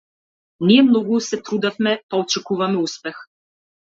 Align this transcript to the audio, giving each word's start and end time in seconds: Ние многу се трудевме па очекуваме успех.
Ние 0.69 0.83
многу 0.85 1.19
се 1.25 1.37
трудевме 1.49 1.93
па 2.13 2.21
очекуваме 2.21 2.81
успех. 2.89 3.21